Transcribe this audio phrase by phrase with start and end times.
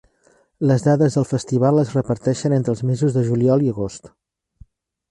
[0.69, 4.15] Les dades del festival es reparteixen entre els mesos de juliol i agost.